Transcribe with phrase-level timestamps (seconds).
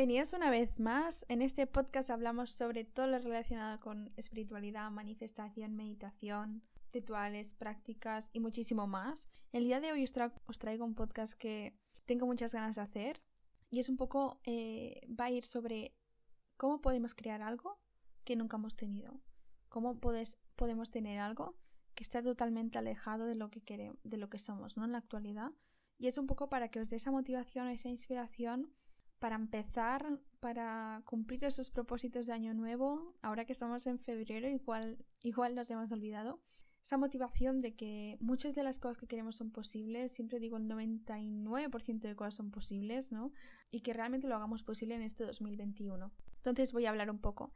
[0.00, 1.26] Bienvenidos una vez más.
[1.28, 8.40] En este podcast hablamos sobre todo lo relacionado con espiritualidad, manifestación, meditación, rituales, prácticas y
[8.40, 9.28] muchísimo más.
[9.52, 11.76] El día de hoy os, traigo un podcast que
[12.06, 13.22] tengo muchas ganas de hacer
[13.70, 15.94] y es un poco, eh, va a ir sobre
[16.56, 17.78] cómo podemos crear algo
[18.24, 19.20] que nunca hemos tenido.
[19.68, 21.58] Cómo podemos tener algo
[21.94, 24.86] que está totalmente alejado de lo que queremos, de lo que somos, ¿no?
[24.86, 25.50] En la actualidad.
[25.98, 28.72] Y es un poco para que os dé esa motivación, esa inspiración
[29.20, 35.04] para empezar, para cumplir esos propósitos de año nuevo, ahora que estamos en febrero, igual,
[35.20, 36.40] igual nos hemos olvidado,
[36.82, 40.66] esa motivación de que muchas de las cosas que queremos son posibles, siempre digo el
[40.66, 43.32] 99% de cosas son posibles, ¿no?
[43.70, 46.10] Y que realmente lo hagamos posible en este 2021.
[46.36, 47.52] Entonces voy a hablar un poco.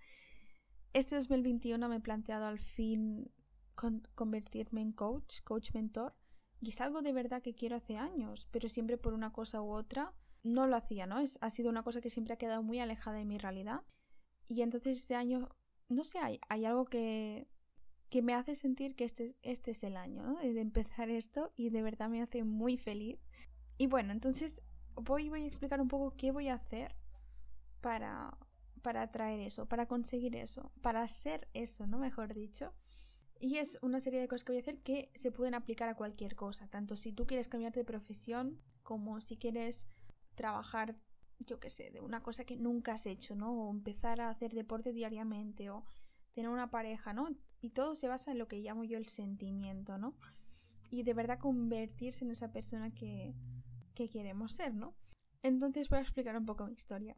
[0.92, 3.33] Este 2021 me he planteado al fin
[4.15, 6.15] convertirme en coach, coach mentor,
[6.61, 9.73] y es algo de verdad que quiero hace años, pero siempre por una cosa u
[9.73, 10.12] otra
[10.45, 11.19] no lo hacía, ¿no?
[11.19, 13.83] Es, ha sido una cosa que siempre ha quedado muy alejada de mi realidad.
[14.47, 15.48] Y entonces este año,
[15.89, 17.48] no sé, hay, hay algo que,
[18.11, 20.39] que me hace sentir que este, este es el año, ¿no?
[20.39, 23.19] De empezar esto y de verdad me hace muy feliz.
[23.78, 24.62] Y bueno, entonces
[24.95, 26.95] voy, voy a explicar un poco qué voy a hacer
[27.81, 28.36] para,
[28.83, 31.98] para traer eso, para conseguir eso, para ser eso, ¿no?
[31.98, 32.75] Mejor dicho.
[33.41, 35.97] Y es una serie de cosas que voy a hacer que se pueden aplicar a
[35.97, 39.86] cualquier cosa, tanto si tú quieres cambiarte de profesión como si quieres
[40.35, 40.97] trabajar,
[41.39, 43.53] yo qué sé, de una cosa que nunca has hecho, ¿no?
[43.53, 45.85] O empezar a hacer deporte diariamente o
[46.33, 47.29] tener una pareja, ¿no?
[47.61, 50.15] Y todo se basa en lo que llamo yo el sentimiento, ¿no?
[50.91, 53.35] Y de verdad convertirse en esa persona que,
[53.95, 54.95] que queremos ser, ¿no?
[55.43, 57.17] Entonces voy a explicar un poco mi historia.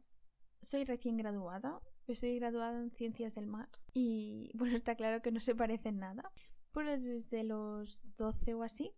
[0.61, 1.81] Soy recién graduada,
[2.15, 5.99] soy graduada en Ciencias del Mar y bueno, está claro que no se parece en
[5.99, 6.31] nada,
[6.73, 8.93] pero desde los 12 o así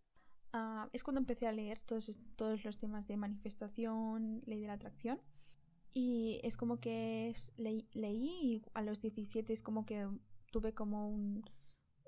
[0.51, 4.73] Ah, es cuando empecé a leer todos, todos los temas de manifestación, ley de la
[4.73, 5.21] atracción.
[5.93, 10.07] Y es como que leí y a los 17 es como que
[10.51, 11.43] tuve como un,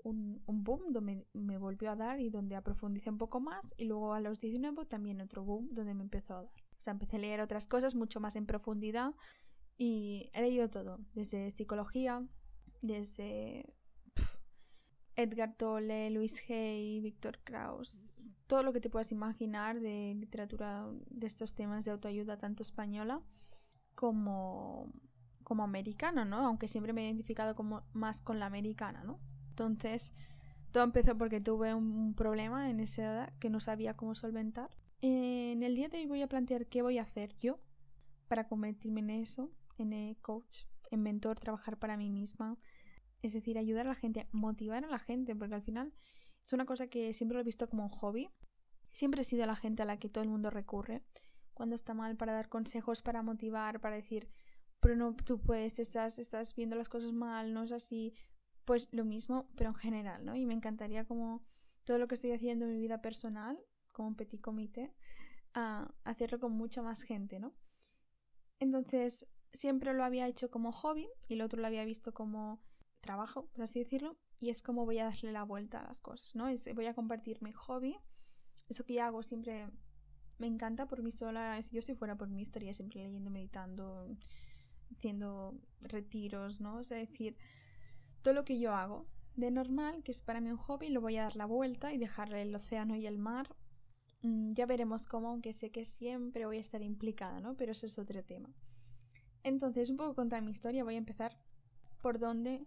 [0.03, 3.74] un, un, boom donde me volvió a dar y donde aprofundicé un poco más.
[3.78, 6.52] Y luego a los 19 también otro boom donde me empezó a dar.
[6.78, 9.13] O sea, empecé a leer otras cosas mucho más en profundidad
[9.78, 12.23] y he leído todo, desde psicología,
[12.81, 13.73] desde
[15.22, 18.14] Edgar Tolle, Luis Hay, Víctor Kraus,
[18.48, 23.22] todo lo que te puedas imaginar de literatura de estos temas de autoayuda, tanto española
[23.96, 24.92] como,
[25.44, 26.46] como americana, ¿no?
[26.46, 29.20] Aunque siempre me he identificado como más con la americana, ¿no?
[29.50, 30.12] Entonces,
[30.72, 34.70] todo empezó porque tuve un problema en esa edad que no sabía cómo solventar.
[35.02, 37.59] En el día de hoy voy a plantear qué voy a hacer yo
[38.28, 42.58] para convertirme en eso, en coach, en mentor, trabajar para mí misma,
[43.22, 45.94] es decir, ayudar a la gente, motivar a la gente, porque al final
[46.44, 48.30] es una cosa que siempre lo he visto como un hobby.
[48.92, 51.04] Siempre he sido la gente a la que todo el mundo recurre
[51.54, 54.28] cuando está mal para dar consejos, para motivar, para decir,
[54.80, 58.14] pero no, tú puedes, estás, estás viendo las cosas mal, no es así.
[58.66, 60.36] Pues lo mismo, pero en general, ¿no?
[60.36, 61.44] Y me encantaría como
[61.84, 63.59] todo lo que estoy haciendo en mi vida personal,
[63.92, 64.94] como un petit comité,
[65.53, 67.53] a hacerlo con mucha más gente, ¿no?
[68.59, 72.62] Entonces, siempre lo había hecho como hobby y el otro lo había visto como
[73.01, 76.35] trabajo, por así decirlo, y es como voy a darle la vuelta a las cosas,
[76.35, 76.47] ¿no?
[76.47, 77.97] Es, voy a compartir mi hobby,
[78.69, 79.67] eso que hago siempre
[80.38, 84.07] me encanta por mí sola, yo si fuera por mí estaría siempre leyendo, meditando,
[84.91, 86.79] haciendo retiros, ¿no?
[86.79, 87.38] Es decir,
[88.23, 91.17] todo lo que yo hago de normal, que es para mí un hobby, lo voy
[91.17, 93.56] a dar la vuelta y dejarle el océano y el mar.
[94.23, 97.56] Mm, ya veremos cómo, aunque sé que siempre voy a estar implicada, ¿no?
[97.56, 98.50] Pero eso es otro tema.
[99.44, 101.38] Entonces, un poco contar mi historia, voy a empezar
[102.01, 102.66] por dónde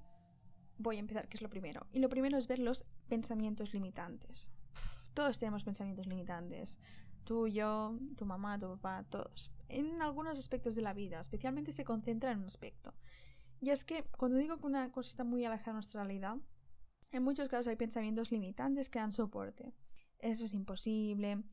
[0.79, 1.87] voy a empezar, que es lo primero.
[1.93, 4.49] Y lo primero es ver los pensamientos limitantes.
[5.15, 6.79] Todos tenemos pensamientos limitantes.
[7.25, 9.51] Tú, yo, tu mamá, tu papá, todos.
[9.69, 12.95] En algunos aspectos de la vida, especialmente se concentra en un aspecto.
[13.61, 16.37] Y es que cuando digo que una cosa está muy alejada de nuestra realidad,
[17.13, 19.73] en muchos casos hay pensamientos limitantes que dan soporte.
[20.19, 21.45] Eso es imposible.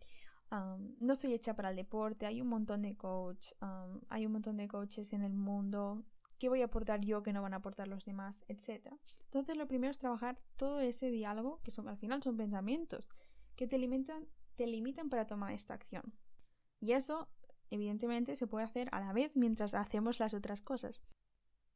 [0.99, 2.25] no estoy hecha para el deporte.
[2.25, 3.51] Hay un montón de coach.
[4.09, 6.03] hay un montón de coaches en el mundo.
[6.41, 8.43] ¿Qué voy a aportar yo que no van a aportar los demás?
[8.47, 8.97] Etcétera.
[9.25, 13.07] Entonces lo primero es trabajar todo ese diálogo, que al final son pensamientos,
[13.55, 16.15] que te limitan, te limitan para tomar esta acción.
[16.79, 17.29] Y eso,
[17.69, 20.99] evidentemente, se puede hacer a la vez mientras hacemos las otras cosas.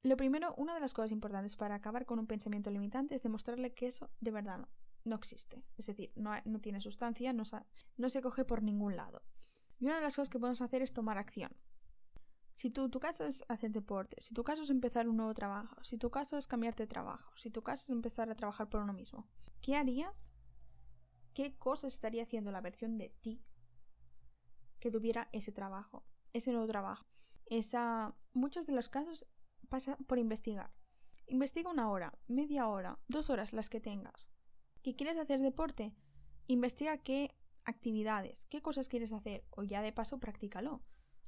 [0.01, 3.75] Lo primero, una de las cosas importantes para acabar con un pensamiento limitante es demostrarle
[3.75, 4.67] que eso de verdad
[5.03, 5.61] no, existe.
[5.77, 9.21] Es decir, no, tiene sustancia, no se coge por ningún lado.
[9.77, 11.51] Y una de las cosas que podemos hacer es tomar acción.
[12.55, 15.75] Si tu, tu caso es hacer deporte, si tu caso es empezar un nuevo trabajo,
[15.83, 18.81] si tu caso es cambiarte de trabajo, si tu caso es empezar a trabajar por
[18.81, 19.27] uno mismo,
[19.61, 20.33] ¿qué harías?
[21.33, 23.43] ¿Qué cosas estaría haciendo la versión de ti
[24.79, 27.05] que tuviera ese trabajo, ese nuevo trabajo?
[27.45, 28.15] esa...
[28.33, 29.25] Muchos de los casos
[29.69, 30.71] pasa por investigar.
[31.27, 34.29] Investiga una hora, media hora, dos horas, las que tengas.
[34.83, 35.95] ¿Que quieres hacer deporte?
[36.47, 40.81] Investiga qué actividades, qué cosas quieres hacer o ya de paso practícalo.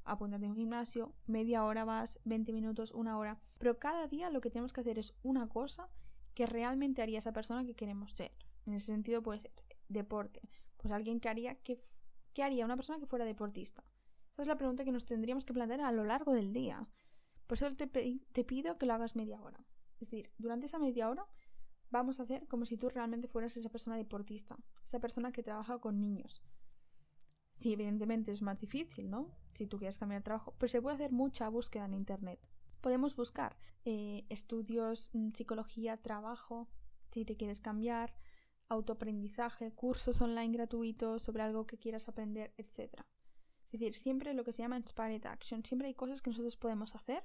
[0.07, 3.39] Apúntate en un gimnasio, media hora vas, 20 minutos, una hora.
[3.57, 5.89] Pero cada día lo que tenemos que hacer es una cosa
[6.33, 8.31] que realmente haría esa persona que queremos ser.
[8.65, 9.51] En ese sentido puede ser
[9.89, 10.41] deporte.
[10.77, 11.79] Pues alguien que haría, ¿qué,
[12.33, 13.83] qué haría una persona que fuera deportista?
[14.33, 16.87] Esa es la pregunta que nos tendríamos que plantear a lo largo del día.
[17.47, 19.65] Por eso te, te pido que lo hagas media hora.
[19.99, 21.25] Es decir, durante esa media hora
[21.89, 25.79] vamos a hacer como si tú realmente fueras esa persona deportista, esa persona que trabaja
[25.79, 26.43] con niños.
[27.57, 29.31] Sí, evidentemente es más difícil, ¿no?
[29.55, 32.39] Si tú quieres cambiar de trabajo, pero se puede hacer mucha búsqueda en Internet.
[32.81, 36.67] Podemos buscar eh, estudios, mm, psicología, trabajo,
[37.11, 38.13] si te quieres cambiar,
[38.69, 43.01] autoaprendizaje, cursos online gratuitos sobre algo que quieras aprender, etc.
[43.65, 46.93] Es decir, siempre lo que se llama Inspired Action, siempre hay cosas que nosotros podemos
[46.93, 47.23] hacer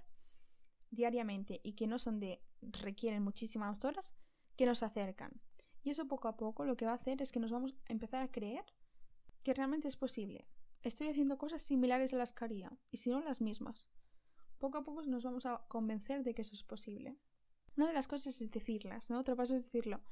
[0.90, 4.14] diariamente y que no son de requieren muchísimas horas,
[4.56, 5.42] que nos acercan.
[5.82, 7.92] Y eso poco a poco lo que va a hacer es que nos vamos a
[7.92, 8.64] empezar a creer
[9.42, 10.46] que realmente es posible.
[10.82, 13.90] Estoy haciendo cosas similares a las que haría, y si no las mismas.
[14.58, 17.18] Poco a poco nos vamos a convencer de que eso es posible.
[17.76, 19.18] Una de las cosas es decirlas, ¿no?
[19.18, 20.02] Otro paso es decirlo.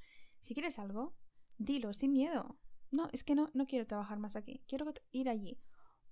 [0.41, 1.15] Si quieres algo,
[1.59, 2.59] dilo, sin miedo.
[2.91, 5.61] No, es que no, no quiero trabajar más aquí, quiero ir allí.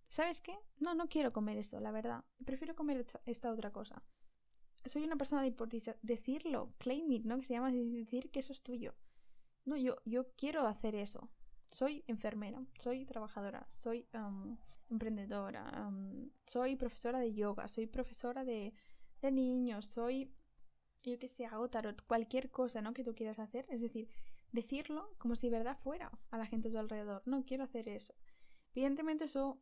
[0.08, 0.56] ¿Sabes qué?
[0.78, 2.24] No, no quiero comer eso, la verdad.
[2.44, 4.04] Prefiero comer esta otra cosa
[4.88, 7.38] soy una persona deportista, decirlo, claim it, ¿no?
[7.38, 8.94] Que se llama decir que eso es tuyo.
[9.64, 11.30] No, yo, yo quiero hacer eso.
[11.70, 14.08] Soy enfermera, soy trabajadora, soy
[14.88, 15.90] emprendedora,
[16.46, 18.74] soy profesora de yoga, soy profesora de,
[19.20, 20.32] de niños, soy,
[21.02, 21.68] yo que sé, hago
[22.06, 22.94] cualquier cosa, ¿no?
[22.94, 23.66] Que tú quieras hacer.
[23.68, 24.08] Es decir,
[24.52, 27.22] decirlo como si verdad fuera a la gente a tu alrededor.
[27.26, 28.14] No quiero hacer eso.
[28.74, 29.60] Evidentemente eso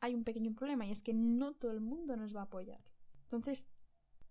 [0.00, 2.82] hay un pequeño problema y es que no todo el mundo nos va a apoyar.
[3.24, 3.68] Entonces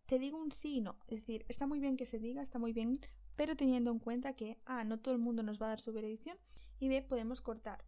[0.06, 0.98] te digo un sí y no.
[1.08, 3.00] Es decir, está muy bien que se diga, está muy bien,
[3.38, 5.94] pero teniendo en cuenta que A, no todo el mundo nos va a dar su
[5.94, 6.38] bendición
[6.80, 7.86] y B, podemos cortar.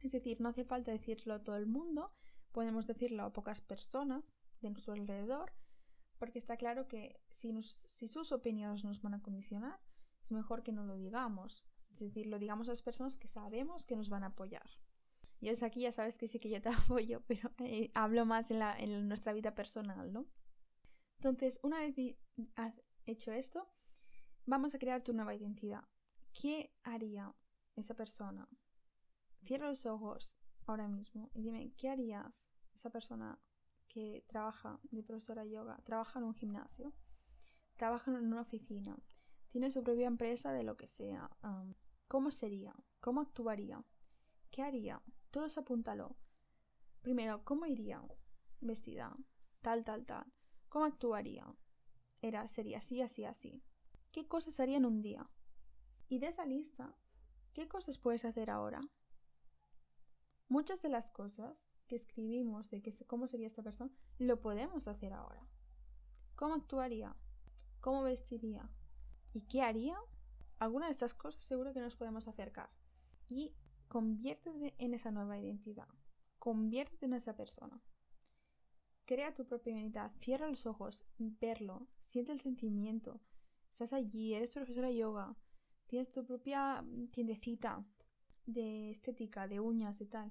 [0.00, 2.12] Es decir, no hace falta decirlo a todo el mundo,
[2.52, 5.52] podemos decirlo a pocas personas de nuestro alrededor,
[6.18, 9.80] porque está claro que si, si sus opiniones nos van a condicionar,
[10.22, 11.66] es mejor que no lo digamos.
[11.90, 14.68] Es decir, lo digamos a las personas que sabemos que nos van a apoyar.
[15.40, 18.50] Y es aquí ya sabes que sí que yo te apoyo, pero eh, hablo más
[18.50, 20.26] en, la, en nuestra vida personal, ¿no?
[21.18, 21.94] Entonces, una vez
[23.06, 23.73] hecho esto,
[24.46, 25.84] vamos a crear tu nueva identidad.
[26.32, 27.34] ¿Qué haría
[27.76, 28.48] esa persona?
[29.44, 33.38] Cierra los ojos ahora mismo y dime, ¿qué harías esa persona
[33.88, 36.92] que trabaja de profesora de yoga, trabaja en un gimnasio,
[37.76, 38.98] trabaja en una oficina,
[39.50, 41.30] tiene su propia empresa de lo que sea?
[42.08, 42.74] ¿Cómo sería?
[43.00, 43.84] ¿Cómo actuaría?
[44.50, 45.02] ¿Qué haría?
[45.30, 46.16] Todo eso apúntalo.
[47.02, 48.02] Primero, ¿cómo iría
[48.60, 49.16] vestida?
[49.60, 50.32] Tal, tal, tal.
[50.68, 51.54] ¿Cómo actuaría?
[52.22, 53.62] Era, sería así, así, así.
[54.14, 55.28] ¿Qué cosas haría en un día?
[56.08, 56.96] Y de esa lista,
[57.52, 58.80] ¿qué cosas puedes hacer ahora?
[60.46, 65.12] Muchas de las cosas que escribimos de que, cómo sería esta persona, lo podemos hacer
[65.12, 65.44] ahora.
[66.36, 67.16] ¿Cómo actuaría?
[67.80, 68.70] ¿Cómo vestiría?
[69.32, 69.98] ¿Y qué haría?
[70.60, 72.70] Alguna de estas cosas seguro que nos podemos acercar.
[73.26, 73.56] Y
[73.88, 75.88] conviértete en esa nueva identidad.
[76.38, 77.82] Conviértete en esa persona.
[79.06, 83.20] Crea tu propia identidad, cierra los ojos, verlo, siente el sentimiento.
[83.74, 85.36] Estás allí, eres profesora de yoga,
[85.88, 87.84] tienes tu propia mm, tiendecita
[88.46, 90.30] de estética, de uñas, y tal.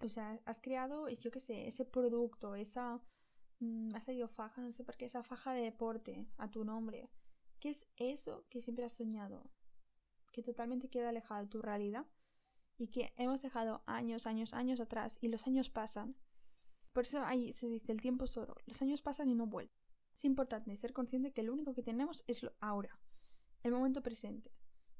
[0.00, 3.02] O sea, has creado, yo qué sé, ese producto, esa...
[3.58, 7.10] Mm, has salido faja, no sé por qué, esa faja de deporte a tu nombre.
[7.60, 9.50] ¿Qué es eso que siempre has soñado?
[10.32, 12.06] Que totalmente queda alejado de tu realidad
[12.78, 16.16] y que hemos dejado años, años, años atrás y los años pasan
[16.98, 18.56] por eso ahí se dice el tiempo es oro.
[18.66, 19.77] Los años pasan y no vuelven.
[20.18, 22.98] Es importante ser consciente que lo único que tenemos es lo ahora,
[23.62, 24.50] el momento presente.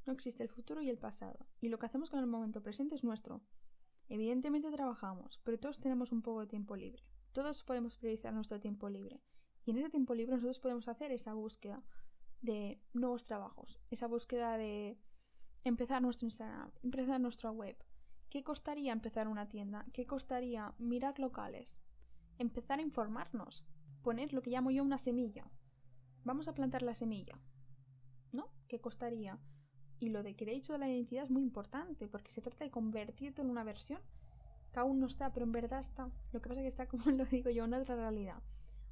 [0.07, 2.95] No existe el futuro y el pasado, y lo que hacemos con el momento presente
[2.95, 3.43] es nuestro.
[4.09, 7.03] Evidentemente trabajamos, pero todos tenemos un poco de tiempo libre.
[7.33, 9.21] Todos podemos priorizar nuestro tiempo libre.
[9.65, 11.83] Y en ese tiempo libre nosotros podemos hacer esa búsqueda
[12.41, 15.01] de nuevos trabajos, esa búsqueda de
[15.65, 17.77] empezar nuestro Instagram, empezar nuestra web.
[18.31, 19.85] ¿Qué costaría empezar una tienda?
[19.93, 21.81] ¿Qué costaría mirar locales?
[22.39, 23.65] empezar a informarnos,
[24.02, 25.50] poner lo que llamo yo una semilla.
[26.25, 27.40] Vamos a plantar la semilla,
[28.33, 28.50] ¿no?
[28.69, 29.38] ¿Qué costaría?
[30.00, 32.64] Y lo de que de hecho de la identidad es muy importante, porque se trata
[32.64, 34.00] de convertirte en una versión
[34.73, 36.11] que aún no está, pero en verdad está.
[36.33, 38.43] Lo que pasa es que está, como lo digo yo, en otra realidad.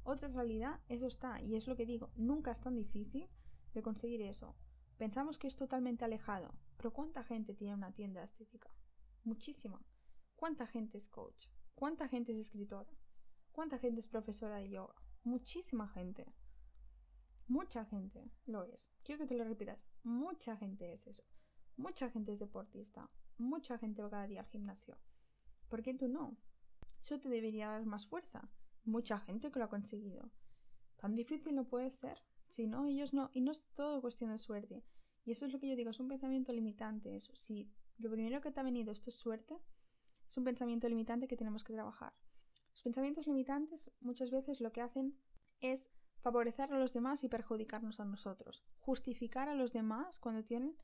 [0.03, 3.27] Otra realidad, eso está, y es lo que digo, nunca es tan difícil
[3.73, 4.55] de conseguir eso.
[4.97, 8.69] Pensamos que es totalmente alejado, pero ¿cuánta gente tiene una tienda estética?
[9.23, 9.81] Muchísima.
[10.35, 11.47] ¿Cuánta gente es coach?
[11.75, 12.89] ¿Cuánta gente es escritora?
[13.57, 14.93] ¿Cuánta gente es profesora de yoga?
[15.23, 16.31] Muchísima gente.
[17.47, 18.93] Mucha gente lo es.
[19.01, 19.83] Quiero que te lo repitas.
[20.03, 21.23] Mucha gente es eso.
[21.75, 23.09] Mucha gente es deportista.
[23.39, 24.99] Mucha gente va cada día al gimnasio.
[25.69, 26.37] ¿Por qué tú no?
[27.01, 28.47] Eso te debería dar más fuerza.
[28.83, 30.29] Mucha gente que lo ha conseguido.
[30.97, 32.19] Tan difícil no puede ser.
[32.49, 33.31] Si no, ellos no.
[33.33, 34.85] Y no es todo cuestión de suerte.
[35.25, 37.15] Y eso es lo que yo digo, es un pensamiento limitante.
[37.15, 37.33] Eso.
[37.33, 39.59] Si lo primero que te ha venido esto es suerte,
[40.27, 42.13] es un pensamiento limitante que tenemos que trabajar.
[42.77, 45.17] Los pensamientos limitantes muchas veces lo que hacen
[45.61, 48.63] es favorecer a los demás y perjudicarnos a nosotros.
[48.77, 50.77] Justificar a los demás cuando tienen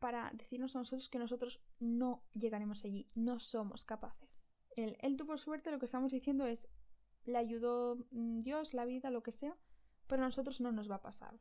[0.00, 4.42] para decirnos a nosotros que nosotros no llegaremos allí, no somos capaces.
[4.74, 6.66] El, tú por suerte lo que estamos diciendo es
[7.24, 9.56] le ayudó mm, Dios, la vida, lo que sea,
[10.08, 11.38] pero a nosotros no nos va a pasar.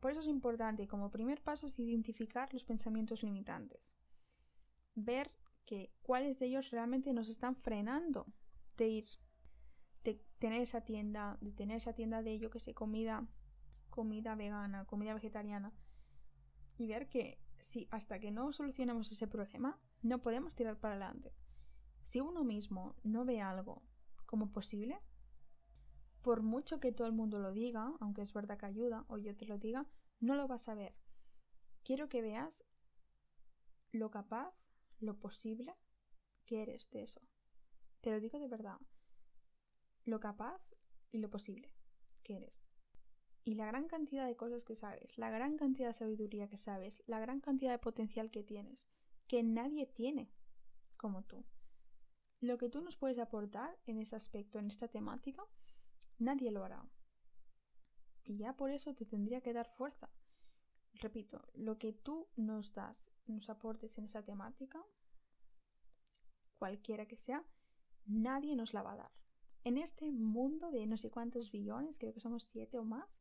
[0.00, 3.94] Por eso es importante, como primer paso, es identificar los pensamientos limitantes.
[4.96, 5.30] Ver
[5.64, 8.26] que cuáles de ellos realmente nos están frenando
[8.76, 9.06] de ir,
[10.04, 13.28] de tener esa tienda, de tener esa tienda de yo que sé, comida,
[13.90, 15.72] comida vegana, comida vegetariana.
[16.78, 21.34] Y ver que si hasta que no solucionemos ese problema, no podemos tirar para adelante.
[22.02, 23.82] Si uno mismo no ve algo
[24.26, 24.98] como posible,
[26.22, 29.36] por mucho que todo el mundo lo diga, aunque es verdad que ayuda, o yo
[29.36, 29.86] te lo diga,
[30.20, 30.94] no lo vas a ver.
[31.82, 32.64] Quiero que veas
[33.92, 34.54] lo capaz,
[34.98, 35.74] lo posible
[36.44, 37.20] que eres de eso.
[38.00, 38.78] Te lo digo de verdad.
[40.04, 40.60] Lo capaz
[41.12, 41.74] y lo posible
[42.22, 42.64] que eres.
[43.44, 47.02] Y la gran cantidad de cosas que sabes, la gran cantidad de sabiduría que sabes,
[47.06, 48.88] la gran cantidad de potencial que tienes,
[49.26, 50.30] que nadie tiene
[50.96, 51.44] como tú.
[52.40, 55.42] Lo que tú nos puedes aportar en ese aspecto, en esta temática,
[56.18, 56.88] nadie lo hará.
[58.24, 60.10] Y ya por eso te tendría que dar fuerza.
[60.94, 64.84] Repito, lo que tú nos das, nos aportes en esa temática,
[66.58, 67.44] cualquiera que sea,
[68.06, 69.12] nadie nos la va a dar.
[69.64, 73.20] En este mundo de no sé cuántos billones, creo que somos siete o más,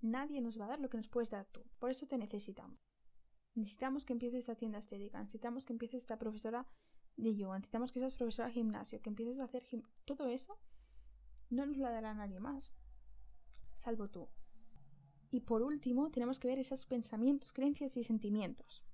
[0.00, 1.64] nadie nos va a dar lo que nos puedes dar tú.
[1.78, 2.78] Por eso te necesitamos.
[3.54, 6.66] Necesitamos que empieces a tienda estética, necesitamos que empieces esta profesora
[7.16, 9.66] de yoga, necesitamos que seas profesora de gimnasio, que empieces a hacer
[10.04, 10.58] todo eso,
[11.50, 12.72] no nos la dará nadie más,
[13.74, 14.28] salvo tú.
[15.32, 18.84] Y por último, tenemos que ver esos pensamientos, creencias y sentimientos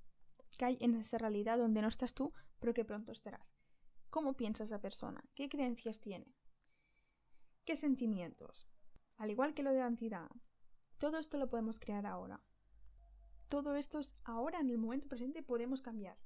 [0.57, 3.55] que hay en esa realidad donde no estás tú, pero que pronto estarás.
[4.11, 5.25] ¿Cómo piensa esa persona?
[5.35, 6.35] ¿Qué creencias tiene?
[7.65, 8.69] ¿Qué sentimientos?
[9.17, 10.31] Al igual que lo de la entidad,
[10.99, 12.41] todo esto lo podemos crear ahora.
[13.49, 16.19] Todo esto es ahora, en el momento presente, podemos cambiar.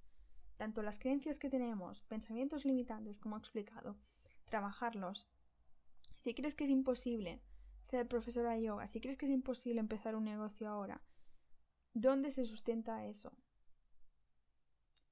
[0.56, 3.96] Tanto las creencias que tenemos, pensamientos limitantes, como he explicado,
[4.48, 5.28] trabajarlos.
[6.20, 7.42] Si crees que es imposible
[7.82, 11.02] ser profesora de yoga, si crees que es imposible empezar un negocio ahora,
[11.94, 13.32] ¿dónde se sustenta eso?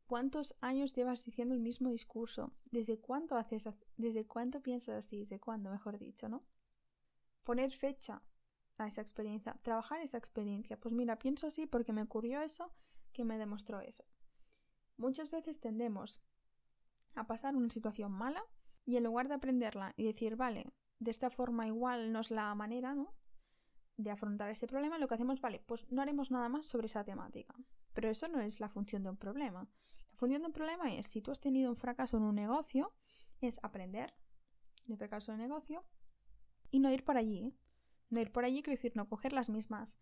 [0.08, 2.54] ¿Cuántos años llevas diciendo el mismo discurso?
[2.70, 5.18] ¿Desde cuánto haces, desde cuánto piensas así?
[5.18, 6.46] ¿Desde cuándo, mejor dicho, no?
[7.44, 8.22] Poner fecha
[8.78, 10.80] a esa experiencia, trabajar esa experiencia.
[10.80, 12.72] Pues mira, pienso así porque me ocurrió eso,
[13.12, 14.02] que me demostró eso.
[14.96, 16.22] Muchas veces tendemos
[17.14, 18.42] a pasar una situación mala
[18.86, 22.54] y en lugar de aprenderla y decir, vale, de esta forma igual no es la
[22.54, 23.12] manera, ¿no?
[23.98, 27.04] De afrontar ese problema, lo que hacemos, vale, pues no haremos nada más sobre esa
[27.04, 27.54] temática.
[27.92, 29.68] Pero eso no es la función de un problema.
[30.18, 32.92] Función del problema es, si tú has tenido un fracaso en un negocio,
[33.40, 34.12] es aprender
[34.86, 35.84] de fracaso de negocio
[36.72, 37.56] y no ir por allí.
[38.10, 39.96] No ir por allí quiere decir no coger las mismas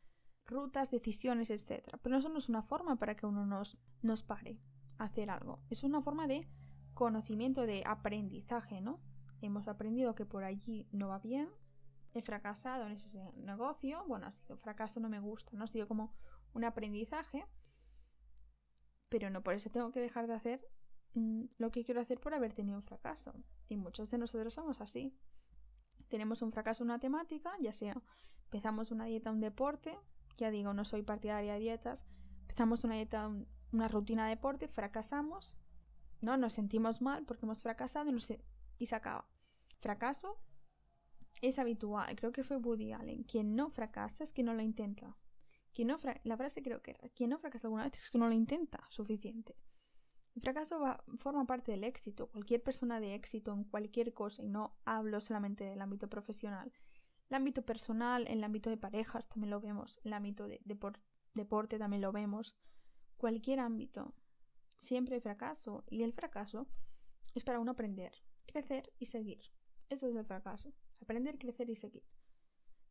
[0.46, 1.98] rutas, decisiones, etc.
[2.02, 4.58] Pero eso no es una forma para que uno nos, nos pare
[4.96, 5.60] a hacer algo.
[5.68, 6.48] Es una forma de
[6.94, 9.02] conocimiento, de aprendizaje, ¿no?
[9.42, 11.50] Hemos aprendido que por allí no va bien,
[12.14, 15.64] he fracasado en ese negocio, bueno, ha sido fracaso, no me gusta, ¿no?
[15.64, 16.14] Ha sido como
[16.54, 17.44] un aprendizaje
[19.18, 20.68] pero no por eso tengo que dejar de hacer
[21.14, 23.32] mm, lo que quiero hacer por haber tenido un fracaso.
[23.66, 25.16] Y muchos de nosotros somos así.
[26.08, 28.02] Tenemos un fracaso en una temática, ya sea
[28.44, 29.98] empezamos una dieta, un deporte,
[30.36, 32.04] ya digo, no soy partidaria de dietas,
[32.42, 33.32] empezamos una dieta,
[33.72, 35.54] una rutina de deporte, fracasamos,
[36.20, 36.36] ¿no?
[36.36, 38.18] Nos sentimos mal porque hemos fracasado y,
[38.78, 39.26] y se acaba.
[39.80, 40.36] Fracaso
[41.40, 43.24] es habitual, creo que fue Woody Allen.
[43.24, 45.16] Quien no fracasa es quien no lo intenta
[45.84, 48.34] no la frase creo que era, quien no fracasa alguna vez es que no lo
[48.34, 49.56] intenta suficiente.
[50.34, 50.80] El fracaso
[51.16, 52.28] forma parte del éxito.
[52.28, 56.72] Cualquier persona de éxito en cualquier cosa, y no hablo solamente del ámbito profesional,
[57.30, 60.60] el ámbito personal, el ámbito de parejas también lo vemos, el ámbito de
[61.34, 62.56] deporte también lo vemos,
[63.16, 64.14] cualquier ámbito,
[64.76, 66.68] siempre hay fracaso y el fracaso
[67.34, 68.12] es para uno aprender,
[68.44, 69.40] crecer y seguir.
[69.88, 72.04] Eso es el fracaso, aprender, crecer y seguir.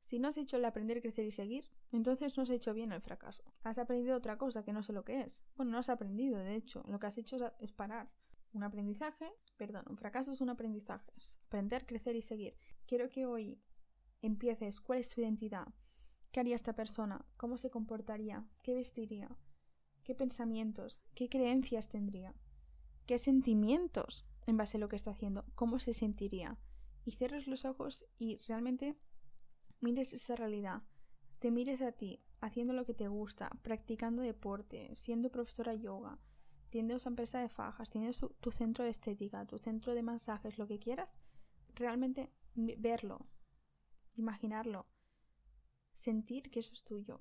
[0.05, 3.01] Si no has hecho el aprender, crecer y seguir, entonces no has hecho bien el
[3.01, 3.43] fracaso.
[3.63, 5.41] Has aprendido otra cosa que no sé lo que es.
[5.55, 6.83] Bueno, no has aprendido, de hecho.
[6.87, 8.11] Lo que has hecho es parar.
[8.53, 11.11] un aprendizaje, perdón, un fracaso es un aprendizaje,
[11.47, 12.55] aprender, crecer y seguir.
[12.85, 13.59] Quiero que hoy
[14.21, 15.67] empieces cuál es tu identidad,
[16.31, 19.35] qué haría esta persona, cómo se comportaría, qué vestiría,
[20.03, 22.35] qué pensamientos, qué creencias tendría,
[23.07, 26.59] qué sentimientos en base a lo que está haciendo, cómo se sentiría.
[27.03, 28.97] Y cierres los ojos y realmente
[29.85, 30.81] mires esa realidad,
[31.37, 36.17] te mires a ti, haciendo lo que te gusta, practicando deporte, siendo profesora yoga,
[36.71, 40.65] teniendo esa empresa de fajas, teniendo tu centro de estética, tu centro de masajes, lo
[40.67, 41.15] que quieras,
[41.75, 43.27] realmente verlo,
[44.15, 44.87] imaginarlo,
[45.93, 47.19] sentir que eso es tuyo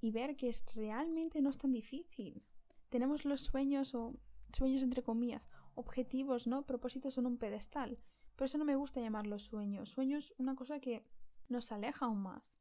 [0.00, 2.42] y ver que es realmente no es tan difícil.
[2.88, 4.14] Tenemos los sueños o
[4.56, 6.64] sueños entre comillas, objetivos, ¿no?
[6.64, 7.98] Propósitos en un pedestal.
[8.36, 9.90] Por eso no me gusta llamarlos sueños.
[9.90, 11.04] Sueños una cosa que
[11.50, 12.52] nos aleja aún más.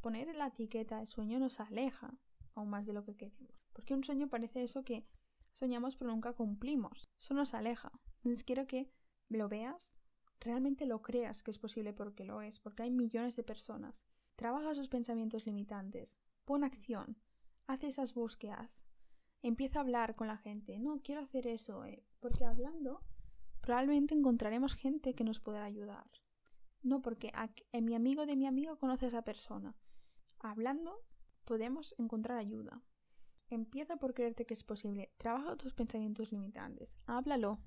[0.00, 2.18] Poner la etiqueta de sueño nos aleja
[2.54, 3.62] aún más de lo que queremos.
[3.72, 5.06] Porque un sueño parece eso que
[5.52, 7.10] soñamos pero nunca cumplimos.
[7.18, 7.92] Eso nos aleja.
[8.16, 8.90] Entonces quiero que
[9.28, 9.94] lo veas,
[10.40, 14.02] realmente lo creas que es posible porque lo es, porque hay millones de personas.
[14.36, 17.16] Trabaja esos pensamientos limitantes, pon acción,
[17.66, 18.84] haz esas búsquedas,
[19.42, 20.78] empieza a hablar con la gente.
[20.78, 23.02] No, quiero hacer eso, eh, porque hablando
[23.60, 26.10] probablemente encontraremos gente que nos pueda ayudar.
[26.82, 27.32] No porque
[27.80, 29.76] mi amigo de mi amigo conoce a esa persona.
[30.40, 30.98] Hablando
[31.44, 32.82] podemos encontrar ayuda.
[33.50, 35.12] Empieza por creerte que es posible.
[35.18, 36.98] Trabaja tus pensamientos limitantes.
[37.06, 37.60] Háblalo.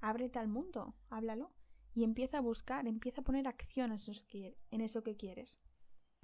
[0.00, 0.94] Ábrete al mundo.
[1.10, 1.52] Háblalo.
[1.94, 5.60] Y empieza a buscar, empieza a poner acción en eso que quieres.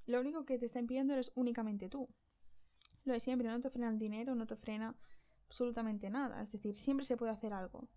[0.06, 2.08] Lo único que te está impidiendo eres únicamente tú.
[3.04, 4.96] Lo de siempre, no te frena el dinero, no te frena
[5.46, 6.42] absolutamente nada.
[6.42, 7.88] Es decir, siempre se puede hacer algo.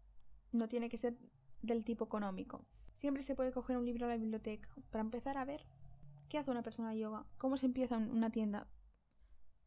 [0.51, 1.17] No tiene que ser
[1.62, 2.67] del tipo económico.
[2.95, 5.65] Siempre se puede coger un libro a la biblioteca para empezar a ver
[6.29, 8.67] qué hace una persona de yoga, cómo se empieza una tienda.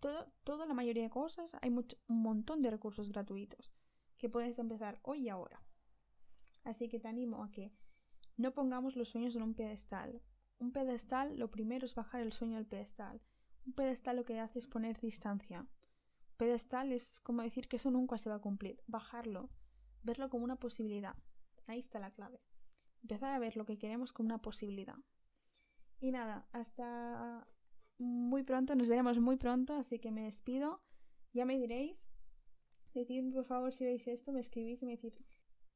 [0.00, 3.72] Todo, toda la mayoría de cosas, hay un montón de recursos gratuitos
[4.18, 5.62] que puedes empezar hoy y ahora.
[6.64, 7.72] Así que te animo a que
[8.36, 10.20] no pongamos los sueños en un pedestal.
[10.58, 13.20] Un pedestal, lo primero es bajar el sueño del pedestal.
[13.66, 15.66] Un pedestal lo que hace es poner distancia.
[16.36, 18.82] Pedestal es como decir que eso nunca se va a cumplir.
[18.86, 19.48] Bajarlo,
[20.02, 21.16] verlo como una posibilidad.
[21.66, 22.40] Ahí está la clave.
[23.06, 24.96] Empezar a ver lo que queremos como una posibilidad.
[26.00, 27.46] Y nada, hasta
[27.98, 30.82] muy pronto, nos veremos muy pronto, así que me despido.
[31.32, 32.10] Ya me diréis.
[32.94, 35.22] Decidme por favor si veis esto, me escribís y me decís,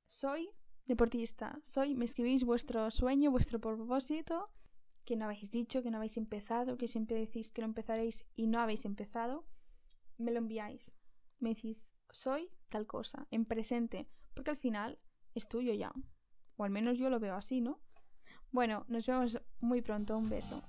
[0.09, 0.51] soy
[0.87, 4.51] deportista, soy, me escribís vuestro sueño, vuestro propósito
[5.05, 8.49] que no habéis dicho, que no habéis empezado, que siempre decís que lo empezaréis y
[8.49, 9.47] no habéis empezado,
[10.19, 10.97] me lo enviáis.
[11.39, 14.99] Me decís, soy tal cosa, en presente, porque al final
[15.37, 15.93] es tuyo ya.
[16.61, 17.81] O al menos yo lo veo así, ¿no?
[18.53, 20.19] Bueno, nos vemos muy pronto.
[20.19, 20.63] Un beso.